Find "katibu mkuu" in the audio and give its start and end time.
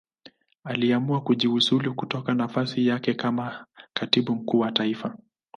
3.93-4.59